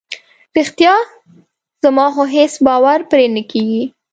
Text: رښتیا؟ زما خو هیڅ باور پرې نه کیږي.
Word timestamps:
رښتیا؟ 0.57 0.93
زما 1.83 2.05
خو 2.13 2.23
هیڅ 2.35 2.53
باور 2.65 2.99
پرې 3.11 3.25
نه 3.35 3.41
کیږي. 3.51 3.83